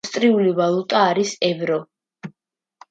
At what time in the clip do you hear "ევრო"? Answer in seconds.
1.51-1.81